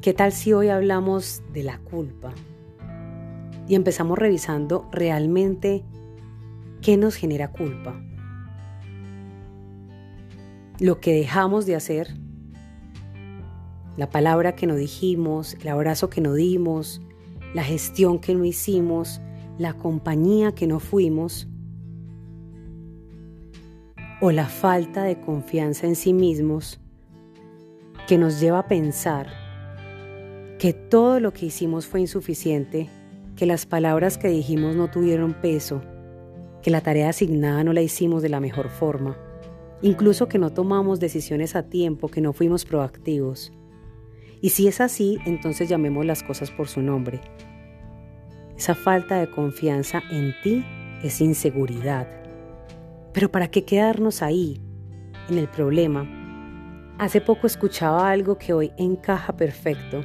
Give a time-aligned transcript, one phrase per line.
[0.00, 2.32] ¿Qué tal si hoy hablamos de la culpa?
[3.68, 5.84] Y empezamos revisando realmente
[6.80, 8.02] qué nos genera culpa.
[10.78, 12.14] Lo que dejamos de hacer,
[13.98, 17.02] la palabra que no dijimos, el abrazo que no dimos,
[17.52, 19.20] la gestión que no hicimos,
[19.58, 21.46] la compañía que no fuimos,
[24.22, 26.80] o la falta de confianza en sí mismos
[28.08, 29.39] que nos lleva a pensar
[30.60, 32.90] que todo lo que hicimos fue insuficiente,
[33.34, 35.80] que las palabras que dijimos no tuvieron peso,
[36.60, 39.16] que la tarea asignada no la hicimos de la mejor forma,
[39.80, 43.54] incluso que no tomamos decisiones a tiempo, que no fuimos proactivos.
[44.42, 47.22] Y si es así, entonces llamemos las cosas por su nombre.
[48.54, 50.62] Esa falta de confianza en ti
[51.02, 52.06] es inseguridad.
[53.14, 54.60] Pero ¿para qué quedarnos ahí,
[55.30, 56.06] en el problema?
[56.98, 60.04] Hace poco escuchaba algo que hoy encaja perfecto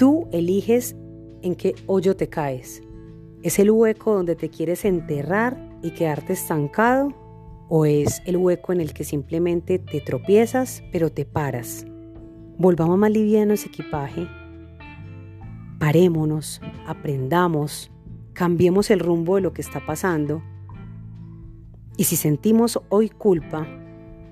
[0.00, 0.96] Tú eliges
[1.42, 2.82] en qué hoyo te caes.
[3.42, 7.12] ¿Es el hueco donde te quieres enterrar y quedarte estancado?
[7.68, 11.84] ¿O es el hueco en el que simplemente te tropiezas pero te paras?
[12.56, 14.26] Volvamos más liviano equipaje.
[15.78, 17.90] Parémonos, aprendamos,
[18.32, 20.42] cambiemos el rumbo de lo que está pasando.
[21.98, 23.68] Y si sentimos hoy culpa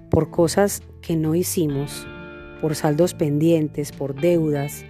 [0.08, 2.06] por cosas que no hicimos,
[2.62, 4.82] por saldos pendientes, por deudas,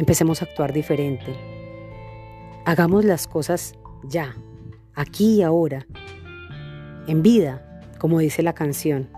[0.00, 1.36] Empecemos a actuar diferente.
[2.64, 4.34] Hagamos las cosas ya,
[4.94, 5.86] aquí y ahora,
[7.06, 9.10] en vida, como dice la canción.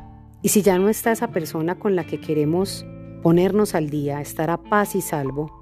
[0.42, 2.84] Y si ya no está esa persona con la que queremos
[3.22, 5.52] ponernos al día, estar a paz y salvo,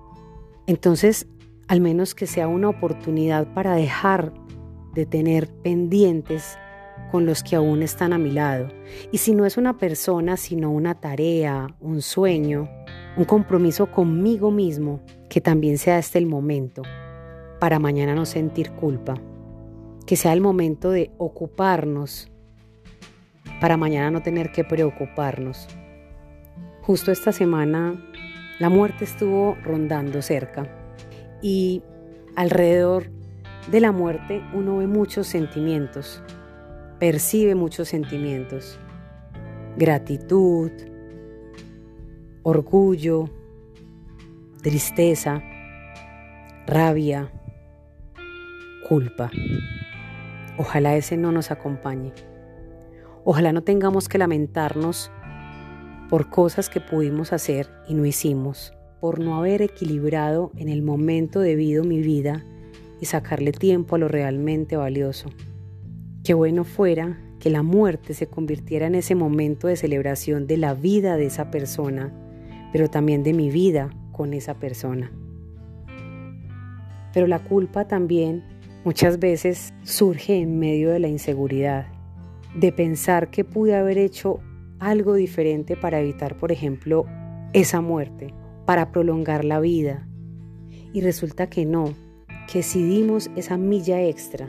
[0.67, 1.27] entonces
[1.69, 4.33] al menos que sea una oportunidad para dejar
[4.95, 6.57] de tener pendientes
[7.11, 8.69] con los que aún están a mi lado.
[9.13, 12.71] Y si no es una persona, sino una tarea, un sueño,
[13.17, 16.83] un compromiso conmigo mismo, que también sea este el momento
[17.59, 19.15] para mañana no sentir culpa,
[20.07, 22.31] que sea el momento de ocuparnos
[23.61, 25.69] para mañana no tener que preocuparnos.
[26.83, 28.03] Justo esta semana
[28.59, 30.67] la muerte estuvo rondando cerca
[31.43, 31.83] y
[32.37, 33.11] alrededor
[33.71, 36.23] de la muerte uno ve muchos sentimientos,
[36.99, 38.79] percibe muchos sentimientos,
[39.77, 40.71] gratitud,
[42.43, 43.29] orgullo,
[44.63, 45.43] tristeza,
[46.67, 47.31] rabia,
[48.89, 49.31] culpa.
[50.57, 52.13] Ojalá ese no nos acompañe.
[53.25, 55.11] Ojalá no tengamos que lamentarnos
[56.09, 61.41] por cosas que pudimos hacer y no hicimos, por no haber equilibrado en el momento
[61.41, 62.45] debido mi vida
[63.01, 65.29] y sacarle tiempo a lo realmente valioso.
[66.25, 70.75] Qué bueno fuera que la muerte se convirtiera en ese momento de celebración de la
[70.75, 72.13] vida de esa persona
[72.73, 75.11] pero también de mi vida con esa persona.
[77.13, 78.45] Pero la culpa también
[78.85, 81.87] muchas veces surge en medio de la inseguridad,
[82.55, 84.41] de pensar que pude haber hecho
[84.79, 87.07] algo diferente para evitar, por ejemplo,
[87.53, 88.33] esa muerte,
[88.65, 90.07] para prolongar la vida.
[90.93, 91.95] Y resulta que no,
[92.51, 94.47] que si dimos esa milla extra,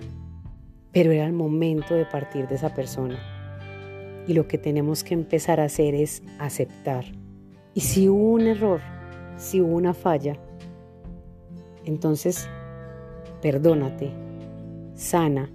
[0.92, 3.20] pero era el momento de partir de esa persona.
[4.28, 7.06] Y lo que tenemos que empezar a hacer es aceptar
[7.74, 8.82] y si hubo un error,
[9.38, 10.38] si hubo una falla,
[11.86, 12.50] entonces
[13.42, 14.12] perdónate,
[14.94, 15.50] sana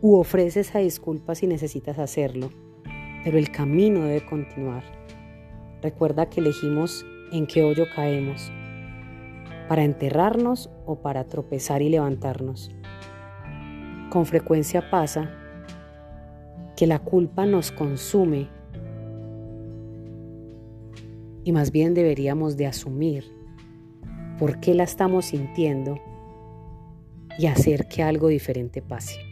[0.00, 2.50] u ofrece esa disculpa si necesitas hacerlo,
[3.24, 4.84] pero el camino debe continuar.
[5.82, 8.50] Recuerda que elegimos en qué hoyo caemos,
[9.68, 12.70] para enterrarnos o para tropezar y levantarnos.
[14.10, 15.30] Con frecuencia pasa
[16.76, 18.48] que la culpa nos consume
[21.48, 23.24] y más bien deberíamos de asumir
[24.38, 25.98] por qué la estamos sintiendo
[27.38, 29.27] y hacer que algo diferente pase.